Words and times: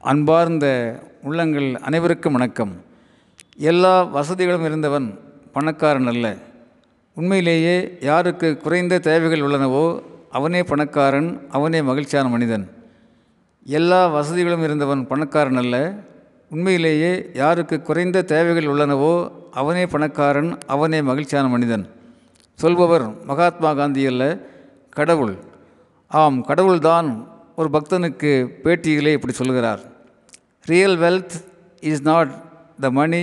அன்பார்ந்த 0.00 0.98
உள்ளங்கள் 1.22 1.74
அனைவருக்கும் 1.74 2.32
வணக்கம். 2.32 2.84
எல்லா 3.56 4.02
வசதிகளும் 4.02 4.64
இருந்தவன் 4.64 5.18
பணக்காரன் 5.52 6.06
அல்ல. 6.06 6.36
உண்மையிலேயே 7.14 7.96
யாருக்கு 8.00 8.56
குறைந்த 8.56 8.98
தேவைகள் 8.98 9.40
உள்ளனவோ 9.40 10.02
அவனே 10.30 10.62
பணக்காரன் 10.62 11.46
அவனே 11.50 11.82
மகிழ்ச்சியான 11.82 12.28
மனிதன். 12.28 12.70
எல்லா 13.64 14.06
வசதிகளும் 14.06 14.62
இருந்தவன் 14.62 15.06
பணக்காரன் 15.06 15.56
அல்ல. 15.56 15.94
உண்மையிலேயே 16.50 17.30
யாருக்கு 17.34 17.82
குறைந்த 17.82 18.22
தேவைகள் 18.22 18.72
உள்ளனவோ 18.72 19.32
அவனே 19.50 19.86
பணக்காரன் 19.86 20.58
அவனே 20.66 21.02
மகிழ்ச்சியான 21.02 21.48
மனிதன். 21.48 21.90
சொல்பவர் 22.54 23.24
மகாத்மா 23.24 23.74
காந்தி 23.74 24.06
அல்ல 24.06 24.38
கடவுள். 24.90 25.36
ஆம் 26.08 26.44
கடவுள்தான் 26.44 27.36
ஒரு 27.60 27.68
பக்தனுக்கு 27.74 28.32
பேட்டியிலே 28.64 29.12
இப்படி 29.16 29.32
சொல்கிறார் 29.32 29.80
real 30.64 30.96
wealth 30.96 31.34
is 31.90 32.02
not 32.02 32.32
the 32.84 32.88
money 32.98 33.22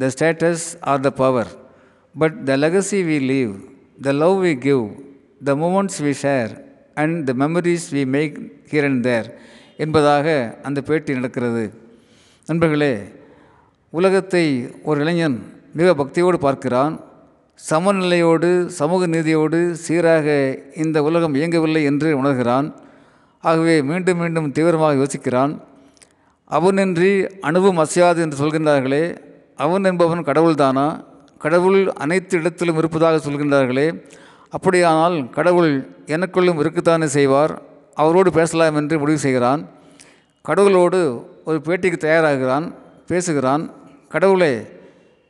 the 0.00 0.08
status 0.14 0.64
or 0.90 1.02
the 1.04 1.10
power 1.20 1.50
but 2.14 2.36
the 2.48 2.56
legacy 2.56 3.00
we 3.10 3.18
leave 3.30 3.52
the 4.06 4.12
love 4.22 4.38
we 4.44 4.52
give 4.64 4.82
the 5.48 5.54
moments 5.54 5.98
we 6.06 6.12
share 6.22 6.52
and 6.94 7.18
the 7.28 7.34
memories 7.42 7.86
we 7.96 8.02
make 8.16 8.38
here 8.70 8.86
and 8.88 9.02
there 9.02 9.28
என்பதாக 9.76 10.26
அந்த 10.62 10.80
பேட்டி 10.88 11.14
நடக்கிறது. 11.18 11.64
நண்பர்களே 12.48 12.94
உலகத்தை 13.90 14.44
ஒரு 14.88 15.00
இளைஞன் 15.00 15.38
மிக 15.72 15.94
பக்தியோடு 16.02 16.40
பார்க்கிறான். 16.46 16.96
சமநிலையோடு 17.70 18.50
சமூக 18.80 19.06
நீதியோடு 19.06 19.60
சீராக 19.84 20.26
இந்த 20.84 20.98
உலகம் 21.02 21.34
இயங்கவில்லை 21.34 21.84
என்று 21.84 22.10
உணர்கிறான். 22.22 22.68
ஆகவே 23.40 23.82
மீண்டும் 23.82 24.18
மீண்டும் 24.18 24.52
தீவிரமாக 24.52 24.94
யோசிக்கிறான். 24.94 25.60
அவனின்றி 26.50 27.38
அணுவும் 27.40 27.78
அசையாது 27.78 28.22
என்று 28.22 28.46
சொல்கின்றார்களே 28.46 29.16
அவன் 29.56 29.84
என்பவன் 29.84 30.22
கடவுள்தானா? 30.22 31.04
கடவுள் 31.38 31.90
அனைத்து 31.92 32.38
இடத்திலும் 32.38 32.78
இருப்பதாக 32.78 33.30
சொல்கின்றார்களே 33.30 34.02
அப்படியானால் 34.50 35.30
கடவுள் 35.30 35.88
எனக்குள்ளும் 36.06 36.60
இருக்குத்தானே 36.60 37.04
செய்வார்? 37.04 37.62
அவரோடு 37.94 38.32
பேசலாம் 38.32 38.74
என்று 38.74 38.98
முடிவு 38.98 39.18
செய்கிறான். 39.18 39.68
கடவுளோடு 40.48 41.24
ஒரு 41.44 41.60
பேட்டிக்கு 41.64 41.96
தயாராகிறான் 41.96 42.74
பேசுகிறான். 43.06 43.70
கடவுளே 44.08 44.66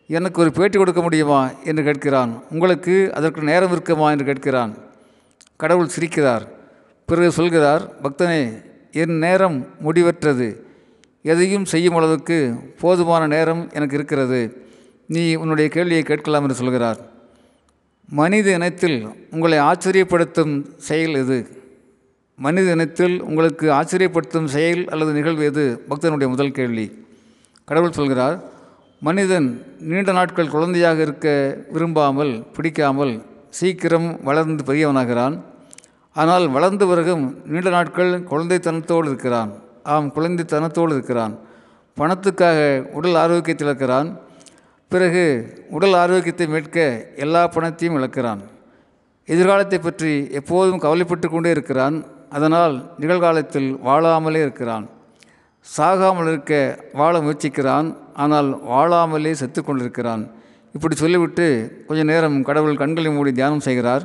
எனக்கு 0.09 0.41
ஒரு 0.41 0.53
பேட்டி 0.53 0.79
கொடுக்க 0.79 1.03
முடியுமா? 1.03 1.51
என்று 1.65 1.83
கேட்கிறான். 1.83 2.41
உங்களுக்கு 2.51 3.15
அதற்கு 3.15 3.41
நேரம் 3.41 3.73
இருக்குமா? 3.73 4.11
என்று 4.11 4.33
கேட்கிறான். 4.33 4.75
கடவுள் 5.57 5.89
சிரிக்கிறார். 5.99 6.55
பிறகு 7.07 7.33
சொல்கிறார் 7.33 7.83
பக்தனே 8.03 8.63
என் 8.93 9.19
நேரம் 9.19 9.67
முடிவற்றது. 9.85 10.57
எதையும் 11.23 11.65
செய்யும் 11.65 11.95
அளவுக்கு 11.95 12.55
போதுமான 12.81 13.27
நேரம் 13.27 13.71
எனக்கு 13.73 13.95
இருக்கிறது. 13.97 14.67
நீ 15.07 15.35
உன்னுடைய 15.35 15.71
கேள்வியை 15.71 16.03
கேட்கலாம் 16.03 16.43
என்று 16.43 16.55
சொல்கிறார். 16.55 16.99
மனித 18.09 18.53
இனத்தில் 18.53 19.09
உங்களை 19.31 19.59
ஆச்சரியப்படுத்தும் 19.59 20.65
செயல் 20.77 21.15
எது? 21.15 21.39
மனித 22.37 22.71
இனத்தில் 22.71 23.23
உங்களுக்கு 23.23 23.71
ஆச்சரியப்படுத்தும் 23.71 24.45
செயல் 24.45 24.85
அல்லது 24.89 25.13
நிகழ்வு 25.13 25.45
எது? 25.45 25.85
பக்தனுடைய 25.89 26.29
முதல் 26.29 26.51
கேள்வி. 26.51 27.05
கடவுள் 27.65 27.93
சொல்கிறார் 27.93 28.43
மனிதன் 29.01 29.63
நீண்ட 29.81 30.13
நாட்கள் 30.13 30.49
குழந்தையாக 30.49 31.03
இருக்க 31.03 31.57
விரும்பாமல் 31.71 32.47
பிடிக்காமல் 32.55 33.23
சீக்கிரம் 33.51 34.21
வளர்ந்து 34.23 34.65
பெரியவனாகிறான். 34.65 35.43
ஆனால் 36.23 36.45
வளர்ந்த 36.55 36.85
பிறகும் 36.91 37.25
நீண்ட 37.53 37.71
நாட்கள் 37.77 38.13
குழந்தைத்தனத்தோடு 38.31 39.07
இருக்கிறான். 39.11 39.51
ஆம் 39.95 40.09
குழந்தைத்தனத்தோடு 40.17 40.93
இருக்கிறான். 40.97 41.35
பணத்துக்காக 41.99 42.59
உடல் 42.99 43.19
ஆரோக்கியத்தில் 43.23 43.69
இருக்கிறான். 43.71 44.09
பிறகு 44.93 45.25
உடல் 45.77 45.97
ஆரோக்கியத்தை 46.03 46.47
மீட்க 46.55 46.79
எல்லா 47.25 47.43
பணத்தையும் 47.55 47.97
இழக்கிறான். 47.99 48.41
எதிர்காலத்தை 49.29 49.79
பற்றி 49.79 50.13
எப்போதும் 50.41 50.83
கவலைப்பட்டு 50.85 51.29
கொண்டே 51.31 51.51
இருக்கிறான். 51.57 51.97
அதனால் 52.37 52.75
நிகழ்காலத்தில் 53.03 53.71
வாழாமலே 53.89 54.41
இருக்கிறான். 54.47 54.85
சாகாமல் 55.67 56.29
இருக்க 56.33 56.53
வாழ 57.01 57.15
முயற்சிக்கிறான். 57.25 57.89
ஆனால் 58.25 58.49
வாழாமலே 58.73 59.33
செத்து 59.41 59.61
கொண்டிருக்கிறான். 59.63 60.23
இப்படி 60.75 60.95
சொல்லிவிட்டு 61.03 61.47
கொஞ்ச 61.89 62.01
நேரம் 62.13 62.39
கடவுள் 62.49 62.81
கண்களை 62.83 63.11
மூடி 63.17 63.33
தியானம் 63.39 63.67
செய்கிறார். 63.67 64.05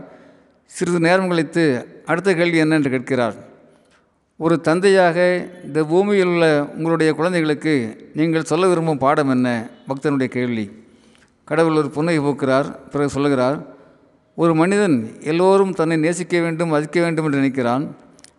சிறிது 0.75 0.99
நேரம் 0.99 1.29
கழித்து 1.29 1.63
அடுத்த 2.05 2.33
கேள்வி 2.33 2.57
என்ன 2.57 2.75
என்று 2.75 2.89
கேட்கிறார். 2.89 3.35
ஒரு 4.37 4.61
தந்தையாக 4.61 5.17
இந்த 5.63 5.79
பூமியில் 5.83 6.25
உள்ள 6.25 6.45
உங்களுடைய 6.75 7.13
குழந்தைகளுக்கு 7.13 7.73
நீங்கள் 8.13 8.43
சொல்ல 8.43 8.67
விரும்பும் 8.67 8.97
பாடம் 8.97 9.29
என்ன? 9.29 9.69
பக்தனுடைய 9.87 10.25
கேள்வி. 10.25 10.65
கடவுள் 11.43 11.75
ஒரு 11.75 11.89
புன்னகை 11.89 12.19
போக்குறார் 12.19 12.67
பிறகு 12.91 13.09
சொல்லுகிறார் 13.09 13.57
ஒரு 14.35 14.55
மனிதன் 14.55 14.95
எல்லோரும் 15.23 15.73
தன்னை 15.73 15.97
நேசிக்க 15.97 16.39
வேண்டும் 16.39 16.69
மதிக்க 16.69 17.01
வேண்டும் 17.01 17.25
என்று 17.25 17.41
நினைக்கிறான். 17.41 17.85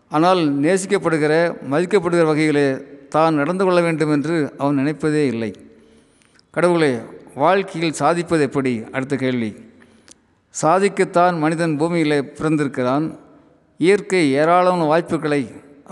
ஆனால் 0.08 0.40
நேசிக்கப்படுகிற 0.60 1.34
மதிக்கப்படுகிற 1.70 2.24
வகையிலே 2.24 2.66
தான் 3.08 3.34
நடந்து 3.34 3.64
கொள்ள 3.64 3.80
வேண்டும் 3.80 4.12
என்று 4.12 4.36
அவன் 4.58 4.78
நினைப்பதே 4.78 5.26
இல்லை. 5.26 5.50
கடவுளே 6.50 6.92
வாழ்க்கையில் 7.34 7.98
சாதிப்பது 8.00 8.42
எப்படி? 8.42 8.72
அடுத்த 8.92 9.16
கேள்வி. 9.16 9.50
சாதிக்கத்தான் 10.60 11.38
மனிதன் 11.38 11.76
பூமியில் 11.80 12.16
பிறந்திருக்கிறான். 12.38 13.04
இயற்கை 13.78 14.22
ஏராளமான 14.40 14.84
வாய்ப்புகளை 14.92 15.42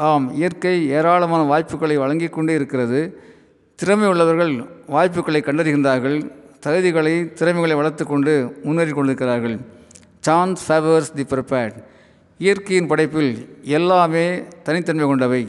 ஆம் 0.09 0.26
இயற்கை 0.34 0.75
ஏராளமான 0.98 1.43
வாய்ப்புகளை 1.53 1.97
வழங்கி 1.97 2.28
கொண்டே 2.28 2.54
இருக்கிறது. 2.54 3.00
திறமை 3.75 4.09
உள்ளவர்கள் 4.09 4.53
வாய்ப்புகளை 4.87 5.41
கண்டறிகின்றார்கள். 5.47 6.19
தகுதிகளை 6.65 7.15
திறமைகளை 7.38 7.76
வளர்த்து 7.76 8.04
கொண்டு 8.06 8.32
முன்னேறி 8.65 8.91
கொண்டிருக்கிறார்கள். 8.91 9.56
சான்ஸ் 10.26 10.62
ஃபேவர்ஸ் 10.66 11.12
தி 11.19 11.25
ப்ரிப்பேர்ட் 11.32 11.78
இயற்கையின் 12.38 12.87
படைப்பில் 12.87 13.32
எல்லாமே 13.78 14.27
தனித்தன்மை 14.62 15.06
கொண்டவை. 15.06 15.42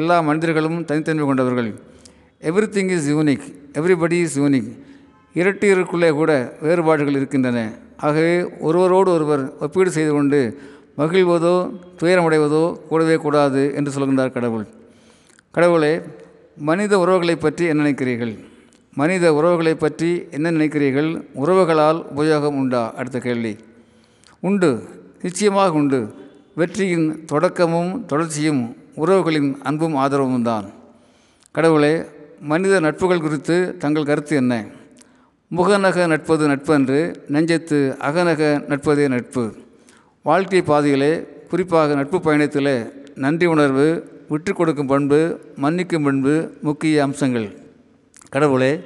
எல்லா 0.00 0.20
மனிதர்களும் 0.20 0.78
தனித்தன்மை 0.84 1.26
கொண்டவர்கள். 1.26 1.70
Everything 2.76 2.90
is 2.96 3.08
unique 3.14 3.46
everybody 3.78 4.16
is 4.26 4.38
unique 4.38 4.70
இரட்டியருக்குள்ளே 5.34 6.10
கூட 6.20 6.32
வேறுபாடுகள் 6.62 7.18
இருக்கின்றன. 7.20 7.58
ஆகவே 8.06 8.34
ஒருவரோடு 8.66 9.10
ஒருவர் 9.12 9.42
ஒப்பீடு 9.64 9.90
செய்து 9.96 10.12
கொண்டு 10.12 10.40
மகிழ்வதோ 10.98 11.56
துயரமடைவதோ 12.00 12.62
கூடவே 12.88 13.16
கூடாது 13.16 13.62
என்று 13.74 13.90
சொல்கின்றார் 13.94 14.36
கடவுள். 14.36 14.66
கடவுளே 15.50 15.92
மனித 16.68 16.92
உறவுகளை 16.98 17.36
பற்றி 17.36 17.64
என்ன 17.64 17.82
நினைக்கிறீர்கள்? 17.82 18.32
மனித 18.92 19.24
உறவுகளை 19.34 19.74
பற்றி 19.74 20.10
என்ன 20.30 20.50
நினைக்கிறீர்கள்? 20.50 21.10
உறவுகளால் 21.42 22.00
உபயோகம் 22.14 22.58
உண்டா? 22.60 22.82
அடுத்த 22.96 23.18
கேள்வி. 23.18 23.52
உண்டு. 24.40 24.70
நிச்சயமாக 25.22 25.72
உண்டு. 25.72 26.00
வெற்றியின் 26.60 27.06
தொடக்கமும் 27.26 27.92
தொடர்ச்சியும் 28.06 28.62
உறவுகளின் 28.96 29.50
அன்பும் 29.62 29.94
ஆதரவும் 29.94 30.42
தான் 30.42 30.66
கடவுளே 31.54 31.94
மனித 32.40 32.80
நட்புகள் 32.80 33.24
குறித்து 33.26 33.56
தங்கள் 33.78 34.08
கருத்து 34.10 34.36
என்ன? 34.36 34.54
முகநக 35.56 36.06
நட்பது 36.06 36.44
நட்பன்று 36.48 36.98
நெஞ்சத்து 37.34 37.78
அகநக 38.08 38.40
நட்பதே 38.68 39.08
நட்பு. 39.08 39.44
வாழ்க்கை 40.22 40.62
பாதையிலே 40.62 41.12
குறிப்பாக 41.50 41.94
நட்பு 41.94 42.18
பயணத்திலே 42.18 42.74
நன்றி 43.14 43.46
உணர்வு 43.46 43.86
விட்டு 44.28 44.52
கொடுக்கும் 44.54 44.86
பண்பு 44.86 45.20
மன்னிக்கும் 45.62 46.04
பண்பு 46.04 46.52
முக்கிய 46.62 47.02
அம்சங்கள். 47.02 47.48
கடவுளே 48.28 48.80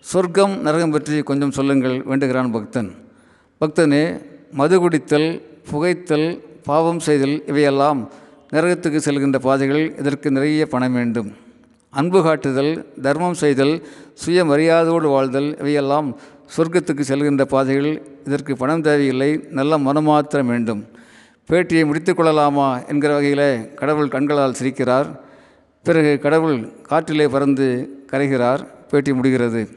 சொர்க்கம் 0.00 0.60
நரகம் 0.60 0.90
பற்றி 0.90 1.22
கொஞ்சம் 1.22 1.50
சொல்லுங்கள் 1.50 2.02
வேண்டுகிறான் 2.02 2.52
பக்தன். 2.52 2.90
பக்தனே 3.60 4.04
மது 4.52 4.78
குடித்தல் 4.80 5.42
புகைத்தல் 5.70 6.28
பாவம் 6.64 6.98
செய்தல் 6.98 7.42
இவையெல்லாம் 7.46 8.10
நரகத்துக்கு 8.52 9.00
செல்கின்ற 9.08 9.38
பாதைகள் 9.38 9.84
இதற்கு 9.98 10.30
நிறைய 10.30 10.66
பணம் 10.66 10.92
வேண்டும். 10.92 11.32
அன்பு 11.96 12.22
காட்டுதல் 12.22 12.72
தர்மம் 13.02 13.34
செய்தல் 13.34 13.86
சுயமரியாதையோடு 14.24 15.08
வாழ்தல் 15.08 15.58
இவையெல்லாம் 15.58 16.08
சொர்க்கத்துக்கு 16.56 17.02
செல்கின்ற 17.08 17.42
பாதைகள் 17.42 18.02
இதற்கு 18.24 18.56
பணம் 18.56 18.80
தேவையில்லை 18.80 19.44
நல்ல 19.50 19.78
மனமாத்திரம் 19.78 20.46
வேண்டும். 20.46 20.84
பேட்டியை 21.48 21.86
முடித்து 21.86 22.14
கொள்ளலாமா 22.14 22.84
என்கிற 22.84 23.14
வகையில் 23.14 23.74
கடவுள் 23.74 24.08
கண்களால் 24.08 24.54
சிரிக்கிறார். 24.62 25.06
பிறகு 25.84 26.18
கடவுள் 26.22 26.58
காற்றிலே 26.82 27.28
பறந்து 27.28 27.66
கரைகிறார். 28.12 28.66
பேட்டி 28.90 29.12
முடிகிறது. 29.12 29.68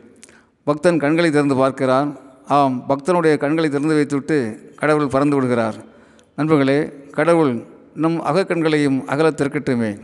பக்தன் 0.64 1.00
கண்களை 1.00 1.32
திறந்து 1.32 1.56
பார்க்கிறான். 1.56 2.20
ஆம் 2.48 2.86
பக்தனுடைய 2.90 3.38
கண்களை 3.38 3.70
திறந்து 3.70 3.96
வைத்துவிட்டு 3.96 4.38
கடவுள் 4.76 5.08
பறந்து 5.08 5.36
விடுகிறார். 5.36 5.76
நண்பர்களே 6.36 6.92
கடவுள் 7.12 7.64
நம் 7.96 8.26
அகக்கண்களையும் 8.26 9.06
அகல 9.06 9.30
திறக்கட்டுமே. 9.30 10.00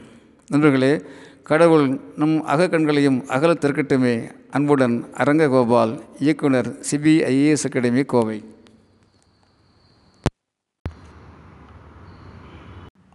நண்பர்களே 0.48 1.02
கடவுள் 1.48 2.00
நம் 2.16 2.48
அகக்கண்களையும் 2.48 3.26
அகல 3.26 3.54
திறக்கட்டுமே 3.54 4.32
அன்புடன் 4.50 5.06
அரங்ககோபால் 5.14 6.02
இயக்குனர் 6.20 6.76
சிபிஐஏஎஸ் 6.92 7.64
அகாடமி 7.64 8.04
கோவை. 8.04 8.44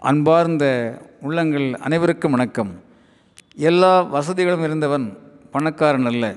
அன்பார்ந்த 0.01 0.65
உள்ளங்கள் 1.21 1.75
அனைவருக்கும் 1.75 2.31
வணக்கம். 2.31 2.81
எல்லா 3.55 4.01
வசதிகளும் 4.01 4.65
இருந்தவன் 4.65 5.19
பணக்காரன் 5.51 6.07
அல்ல. 6.07 6.35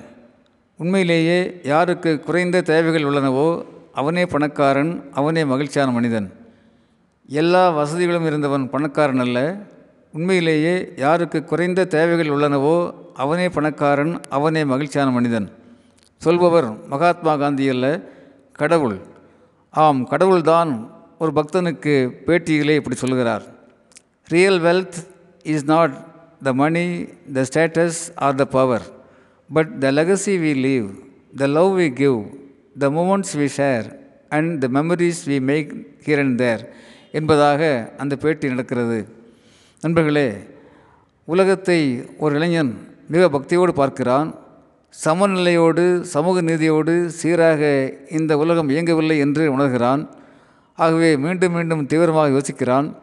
உண்மையிலேயே 0.78 1.60
யாருக்கு 1.62 2.20
குறைந்த 2.20 2.60
தேவைகள் 2.60 3.02
உள்ளனவோ 3.02 3.64
அவனே 3.92 4.26
பணக்காரன் 4.26 5.10
அவனே 5.12 5.44
மகிழ்ச்சியான 5.44 5.90
மனிதன். 5.90 6.32
எல்லா 7.26 7.70
வசதிகளும் 7.70 8.26
இருந்தவன் 8.26 8.70
பணக்காரன் 8.70 9.18
அல்ல. 9.18 9.72
உண்மையிலேயே 10.16 10.74
யாருக்கு 10.96 11.38
குறைந்த 11.44 11.84
தேவைகள் 11.84 12.32
உள்ளனவோ 12.34 12.74
அவனே 13.22 13.46
பணக்காரன் 13.48 14.12
அவனே 14.36 14.64
மகிழ்ச்சியான 14.64 15.10
மனிதன். 15.10 15.46
சொல்பவர் 16.24 16.68
மகாத்மா 16.86 17.32
காந்தி 17.36 17.64
அல்ல 17.68 17.86
கடவுள். 18.52 18.98
ஆம் 19.70 20.02
கடவுள்தான் 20.08 20.70
ஒரு 21.18 21.32
பக்தனுக்கு 21.38 21.94
பேட்டியிலே 22.26 22.74
இப்படி 22.74 22.96
சொல்கிறார். 22.96 23.44
Real 24.34 24.60
wealth 24.60 25.00
is 25.42 25.64
not 25.64 25.96
the 26.42 26.52
money 26.52 26.86
the 27.32 27.44
status 27.50 28.00
or 28.26 28.34
the 28.34 28.44
power 28.44 28.86
but 29.52 29.72
the 29.80 29.92
legacy 29.98 30.36
we 30.44 30.54
leave 30.66 30.88
the 31.36 31.50
love 31.56 31.72
we 31.80 31.88
give 32.02 32.18
the 32.78 32.90
moments 32.90 33.34
we 33.40 33.48
share 33.56 33.88
and 34.28 34.60
the 34.60 34.68
memories 34.78 35.24
we 35.26 35.40
make 35.50 35.74
here 36.06 36.24
and 36.26 36.38
there 36.38 36.64
என்பதாக 37.12 37.92
அந்த 37.96 38.14
பேட்டி 38.16 38.48
நடக்கிறது. 38.48 39.22
நண்பர்களே 39.84 40.32
உலகத்தை 41.24 42.04
ஒரு 42.18 42.34
இளைஞன் 42.34 42.96
மிக 43.08 43.28
பக்தியோடு 43.28 43.68
பார்க்கிறான். 43.68 44.34
சமநிலையோடு 45.04 46.00
சமூக 46.00 46.42
நீதியோடு 46.42 47.06
சீராக 47.06 47.92
இந்த 48.10 48.36
உலகம் 48.36 48.68
இயங்கவில்லை 48.68 49.18
என்று 49.18 49.58
உணர்கிறான். 49.58 50.08
ஆகவே 50.74 51.16
மீண்டும் 51.16 51.52
மீண்டும் 51.52 51.86
தீவிரமாக 51.86 52.28
யோசிக்கிறான். 52.28 52.94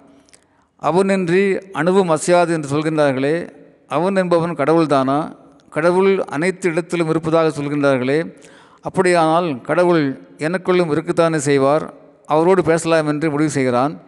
அவனின்றி 0.82 1.62
அணுவும் 1.72 2.10
அசையாது 2.10 2.54
என்று 2.54 2.70
சொல்கின்றார்களே. 2.70 3.50
அவன் 3.88 4.16
என்பவன் 4.16 4.56
கடவுள்தானா? 4.56 5.36
கடவுள் 5.70 6.24
அனைத்து 6.24 6.70
இடத்திலும் 6.70 7.10
இருப்பதாக 7.10 7.62
சொல்கின்றார்களே. 7.62 8.36
அப்படியானால் 8.82 9.62
கடவுள் 9.62 10.22
எனக்குள்ளும் 10.38 10.94
இருக்குத்தானே 10.94 11.36
செய்வார்? 11.36 11.94
அவரோடு 12.26 12.64
பேசலாம் 12.64 13.08
என்று 13.08 13.30
முடிவு 13.30 13.50
செய்கிறான். 13.50 14.00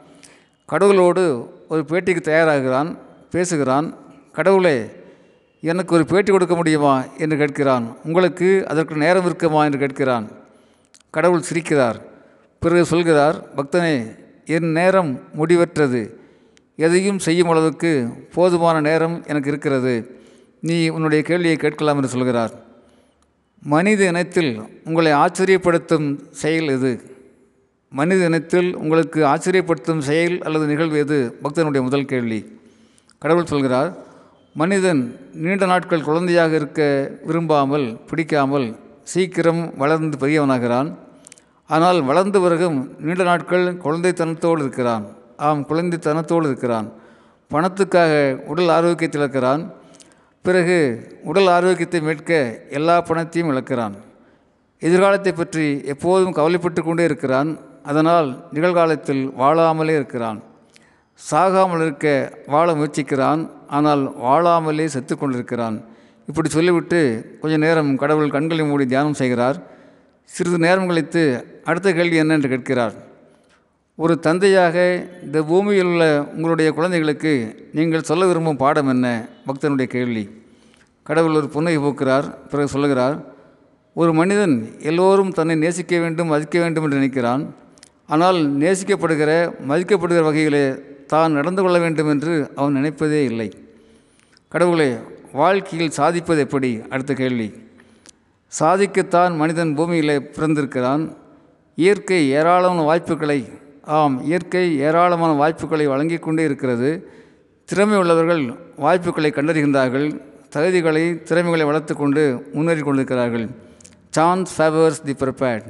கடவுளோடு 0.74 1.50
ஒரு 1.68 1.86
பேட்டிக்கு 1.88 2.22
தயாராகிறான் 2.22 2.98
பேசுகிறான் 3.32 3.96
கடவுளே 4.32 4.90
எனக்கு 5.62 5.96
ஒரு 5.96 6.06
பேட்டி 6.06 6.32
கொடுக்க 6.32 6.56
முடியுமா? 6.56 7.04
என்று 7.18 7.38
கேட்கிறான். 7.38 7.96
உங்களுக்கு 8.04 8.68
அதற்கு 8.68 8.96
நேரம் 8.96 9.26
இருக்குமா? 9.26 9.66
என்று 9.66 9.78
கேட்கிறான். 9.78 10.28
கடவுள் 11.10 11.42
சிரிக்கிறார். 11.54 11.96
பிறகு 12.60 12.86
சொல்கிறார் 12.86 13.46
பக்தனே 13.56 14.16
என் 14.46 14.72
நேரம் 14.72 15.22
முடிவற்றது. 15.38 16.10
எதையும் 16.76 17.20
செய்யும் 17.20 17.50
அளவுக்கு 17.50 18.08
போதுமான 18.34 18.82
நேரம் 18.82 19.24
எனக்கு 19.28 19.50
இருக்கிறது. 19.50 20.22
நீ 20.62 20.88
உன்னுடைய 20.88 21.24
கேள்வியை 21.24 21.56
கேட்கலாம் 21.56 21.96
என்று 21.96 22.08
சொல்கிறார். 22.08 22.52
மனித 23.64 24.08
இனத்தில் 24.08 24.82
உங்களை 24.86 25.12
ஆச்சரியப்படுத்தும் 25.12 26.20
செயல் 26.30 26.68
எது? 26.68 27.13
மனித 27.98 28.22
இனத்தில் 28.30 28.70
உங்களுக்கு 28.82 29.20
ஆச்சரியப்படுத்தும் 29.32 30.04
செயல் 30.08 30.36
அல்லது 30.46 30.66
நிகழ்வு 30.70 30.98
எது? 31.04 31.18
பக்தனுடைய 31.44 31.82
முதல் 31.88 32.08
கேள்வி. 32.12 32.40
கடவுள் 33.22 33.50
சொல்கிறார் 33.52 33.90
மனிதன் 34.62 35.02
நீண்ட 35.44 35.66
நாட்கள் 35.72 36.06
குழந்தையாக 36.08 36.52
இருக்க 36.60 36.82
விரும்பாமல் 37.28 37.86
பிடிக்காமல் 38.10 38.68
சீக்கிரம் 39.12 39.62
வளர்ந்து 39.82 40.18
பெரியவனாகிறான். 40.24 40.90
ஆனால் 41.70 42.00
வளர்ந்து 42.10 42.40
பிறகும் 42.46 42.78
நீண்ட 43.06 43.24
நாட்கள் 43.30 43.66
குழந்தைத்தனத்தோடு 43.84 44.62
இருக்கிறான். 44.66 45.06
ஆம் 45.48 45.62
குழந்தைத்தனத்தோடு 45.70 46.48
இருக்கிறான். 46.52 46.88
பணத்துக்காக 47.52 48.14
உடல் 48.52 48.72
ஆரோக்கியத்தை 48.78 49.20
இழக்கிறான் 49.22 49.64
பிறகு 50.46 50.78
உடல் 51.32 51.52
ஆரோக்கியத்தை 51.56 52.02
மீட்க 52.08 52.32
எல்லா 52.80 52.96
பணத்தையும் 53.10 53.52
இழக்கிறான். 53.54 53.96
எதிர்காலத்தை 54.82 55.34
பற்றி 55.34 55.68
எப்போதும் 55.94 56.36
கவலைப்பட்டு 56.40 56.82
கொண்டே 56.84 57.04
இருக்கிறான். 57.12 57.52
அதனால் 57.84 58.28
நிகழ்காலத்தில் 58.52 59.24
வாழாமலே 59.38 59.94
இருக்கிறான். 60.00 60.40
சாகாமல் 61.32 61.82
இருக்க 61.82 62.08
வாழ 62.48 62.74
முயற்சிக்கிறான். 62.74 63.42
ஆனால் 63.68 64.04
வாழாமலே 64.18 64.86
செத்து 64.86 65.18
கொண்டிருக்கிறான். 65.18 65.78
இப்படி 66.28 66.50
சொல்லிவிட்டு 66.50 67.00
கொஞ்ச 67.42 67.58
நேரம் 67.58 67.98
கடவுள் 67.98 68.34
கண்களை 68.36 68.66
மூடி 68.66 68.86
தியானம் 68.86 69.20
செய்கிறார். 69.22 69.58
சிறிது 70.24 70.58
நேரம் 70.58 70.88
கழித்து 70.88 71.24
அடுத்த 71.64 71.94
கேள்வி 71.94 72.16
என்ன 72.16 72.34
என்று 72.34 72.50
கேட்கிறார். 72.50 72.94
ஒரு 73.96 74.20
தந்தையாக 74.20 75.08
இந்த 75.24 75.44
பூமியில் 75.44 75.86
உள்ள 75.86 76.06
உங்களுடைய 76.36 76.72
குழந்தைகளுக்கு 76.72 77.34
நீங்கள் 77.74 78.08
சொல்ல 78.10 78.26
விரும்பும் 78.26 78.58
பாடம் 78.58 78.88
என்ன? 78.88 79.08
பக்தனுடைய 79.48 79.84
கேள்வி. 79.84 80.24
கடவுள் 81.04 81.36
ஒரு 81.36 81.48
புன்னகை 81.48 81.80
போக்குறார். 81.84 82.28
பிறகு 82.50 82.68
சொல்லுகிறார் 82.68 83.18
ஒரு 83.94 84.14
மனிதன் 84.14 84.56
எல்லோரும் 84.80 85.32
தன்னை 85.32 85.56
நேசிக்க 85.56 86.00
வேண்டும் 86.00 86.28
மதிக்க 86.28 86.60
வேண்டும் 86.60 86.84
என்று 86.84 87.00
நினைக்கிறான். 87.00 87.44
ஆனால் 88.10 88.40
நேசிக்கப்படுகிற 88.62 89.32
மதிக்கப்படுகிற 89.70 90.24
வகையிலே 90.24 90.66
தான் 91.08 91.32
நடந்து 91.32 91.62
கொள்ள 91.62 91.80
வேண்டும் 91.80 92.10
என்று 92.10 92.34
அவன் 92.56 92.78
நினைப்பதே 92.78 93.22
இல்லை. 93.24 93.50
கடவுளே 94.48 94.98
வாழ்க்கையில் 95.32 95.92
சாதிப்பது 95.92 96.40
எப்படி? 96.40 96.82
அடுத்த 96.90 97.14
கேள்வி. 97.14 97.48
சாதிக்கத்தான் 98.60 99.36
மனிதன் 99.36 99.76
பூமியில் 99.76 100.16
பிறந்திருக்கிறான். 100.36 101.04
இயற்கை 101.76 102.30
ஏராளமான 102.30 102.82
வாய்ப்புகளை 102.82 103.40
ஆம் 103.86 104.26
இயற்கை 104.26 104.80
ஏராளமான 104.80 105.32
வாய்ப்புகளை 105.34 105.88
வழங்கி 105.88 106.18
கொண்டே 106.18 106.44
இருக்கிறது. 106.44 106.90
திறமை 107.66 107.98
உள்ளவர்கள் 107.98 108.44
வாய்ப்புகளை 108.76 109.32
கண்டறிகின்றார்கள். 109.36 110.08
தகுதிகளை 110.56 111.24
திறமைகளை 111.30 111.66
வளர்த்து 111.66 111.96
கொண்டு 111.96 112.24
முன்னேறி 112.54 112.82
கொண்டிருக்கிறார்கள். 112.82 113.48
சான்ஸ் 114.10 114.62
ஃபேவர்ஸ் 114.62 115.02
தி 115.08 115.14
ப்ரிப்பேர்ட் 115.14 115.68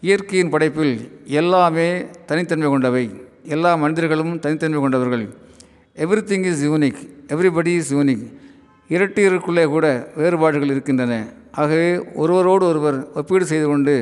இயற்கையின் 0.00 0.50
படைப்பில் 0.50 1.24
எல்லாமே 1.24 2.04
தனித்தன்மை 2.26 2.68
கொண்டவை. 2.68 3.04
எல்லா 3.44 3.74
மனிதர்களும் 3.74 4.38
தனித்தன்மை 4.38 4.80
கொண்டவர்கள். 4.80 5.24
Everything 6.30 6.44
is 6.44 6.62
unique 6.62 6.98
everybody 7.28 7.66
is 7.66 7.92
unique 7.92 8.24
இரட்டியருக்குள்ளே 8.88 9.66
கூட 9.66 10.12
வேறுபாடுகள் 10.16 10.68
இருக்கின்றன. 10.68 11.26
ஆகவே 11.52 12.04
ஒருவரோடு 12.14 12.66
ஒருவர் 12.66 13.12
ஒப்பீடு 13.12 13.46
செய்து 13.46 13.66
கொண்டு 13.66 13.94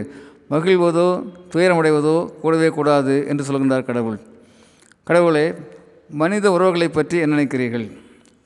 மகிழ்வதோ 0.51 1.09
துயரமடைவதோ 1.53 2.27
கூடவே 2.41 2.69
கூடாது 2.69 3.27
என்று 3.29 3.45
சொல்கின்றார் 3.45 3.85
கடவுள். 3.85 4.19
கடவுளே 5.05 5.55
மனித 6.09 6.53
உறவுகளை 6.53 6.89
பற்றி 6.89 7.19
என்ன 7.19 7.37
நினைக்கிறீர்கள்? 7.37 7.87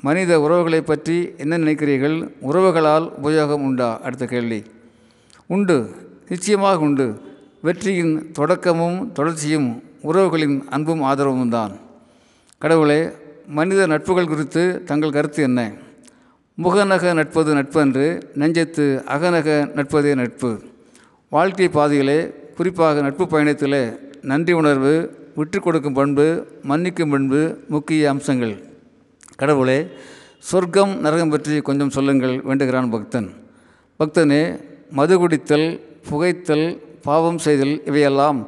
மனித 0.00 0.40
உறவுகளை 0.40 0.80
பற்றி 0.80 1.32
என்ன 1.36 1.58
நினைக்கிறீர்கள்? 1.58 2.30
உறவுகளால் 2.40 3.12
உபயோகம் 3.22 3.64
உண்டா? 3.68 4.00
அடுத்த 4.00 4.26
கேள்வி. 4.26 4.62
உண்டு. 5.46 5.90
நிச்சயமாக 6.28 6.78
உண்டு. 6.78 7.26
வெற்றியின் 7.62 8.32
தொடக்கமும் 8.32 9.12
தொடர்ச்சியும் 9.12 9.82
உறவுகளின் 10.02 10.68
அன்பும் 10.68 11.02
ஆதரவும் 11.02 11.48
தான். 11.48 11.72
கடவுளே 12.58 13.10
மனித 13.46 13.86
நட்புகள் 13.86 14.28
குறித்து 14.28 14.82
தங்கள் 14.84 15.10
கருத்து 15.10 15.42
என்ன? 15.42 15.72
முகநக 16.58 17.14
நட்பது 17.14 17.50
நட்பன்று 17.54 18.06
நெஞ்சத்து 18.34 18.86
அகநக 19.14 19.48
நட்பதே 19.74 20.14
நட்பு. 20.14 20.50
வாழ்க்கை 21.28 21.68
பாதையிலே 21.68 22.18
குறிப்பாக 22.56 23.00
நட்பு 23.00 23.24
பயணத்திலே 23.24 23.98
நன்றி 24.22 24.52
உணர்வு 24.52 24.94
விட்டு 25.34 25.60
கொடுக்கும் 25.60 25.92
பண்பு 25.92 26.46
மன்னிக்கும் 26.68 27.10
பண்பு 27.10 27.58
முக்கிய 27.68 28.08
அம்சங்கள். 28.08 28.56
கடவுளே 29.36 29.78
சொர்க்கம் 30.38 31.00
நரகம் 31.00 31.30
பற்றி 31.30 31.60
கொஞ்சம் 31.60 31.90
சொல்லுங்கள் 31.90 32.40
வேண்டுகிறான் 32.42 32.90
பக்தன். 32.90 33.30
பக்தனே 34.00 34.42
மது 34.90 35.14
குடித்தல் 35.18 35.68
புகைத்தல் 36.08 36.66
பாவம் 37.08 37.38
செய்தல் 37.38 37.74
இவையெல்லாம் 37.84 38.38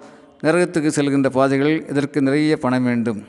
நரகத்துக்கு 0.45 0.91
செல்கின்ற 0.97 1.29
பாதைகள் 1.37 1.75
இதற்கு 1.91 2.19
நிறைய 2.27 2.57
பணம் 2.65 2.85
வேண்டும். 2.85 3.21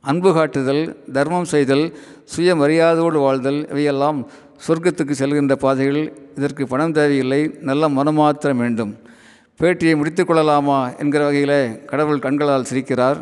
அன்பு 0.00 0.30
காட்டுதல் 0.34 0.82
தர்மம் 1.12 1.48
செய்தல் 1.52 1.84
சுயமரியாதையோடு 2.32 3.18
வாழ்தல் 3.26 3.68
இவையெல்லாம் 3.70 4.20
சொர்க்கத்துக்கு 4.66 5.14
செல்கின்ற 5.22 5.54
பாதைகள் 5.64 6.12
இதற்கு 6.36 6.66
பணம் 6.66 6.92
தேவையில்லை 6.92 7.40
நல்ல 7.60 7.88
மனமாத்திரம் 7.88 8.60
வேண்டும். 8.62 8.92
பேட்டியை 9.60 9.96
முடித்து 9.96 10.24
கொள்ளலாமா 10.24 10.78
என்கிற 11.02 11.24
வகையில் 11.24 11.84
கடவுள் 11.84 12.24
கண்களால் 12.26 12.68
சிரிக்கிறார். 12.70 13.18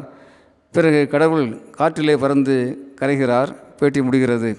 பிறகு 0.72 1.00
கடவுள் 1.14 1.46
காற்றிலே 1.78 2.16
பறந்து 2.16 2.56
கரைகிறார். 3.00 3.50
பேட்டி 3.78 4.02
முடிகிறது. 4.02 4.50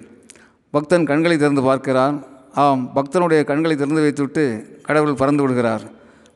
பக்தன் 0.72 1.06
கண்களை 1.06 1.38
திறந்து 1.38 1.62
பார்க்கிறான். 1.62 2.18
ஆம் 2.54 2.84
பக்தனுடைய 2.96 3.44
கண்களை 3.44 3.78
திறந்து 3.78 4.02
வைத்துவிட்டு 4.02 4.44
கடவுள் 4.84 5.20
பறந்து 5.22 5.42
விடுகிறார். 5.42 5.86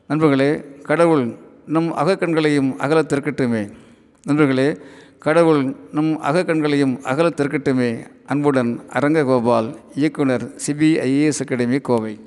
நண்பர்களே 0.06 0.64
கடவுள் 0.82 1.36
நம் 1.66 1.96
அகக்கண்களையும் 1.96 2.76
அகலத் 2.76 3.10
திறக்கட்டுமே 3.12 3.70
நண்பர்களே 4.24 4.66
கடவுள் 5.18 5.76
நம் 5.92 6.22
அகக்கண்களையும் 6.22 6.94
அகலத் 7.02 7.38
திறக்கட்டுமே 7.40 7.88
அன்புடன் 8.26 8.80
அரங்ககோபால் 8.92 9.74
இயக்குனர் 9.94 10.44
சிபிஐஏஎஸ் 10.66 11.40
அகாடமி 11.44 11.78
கோவை. 11.78 12.20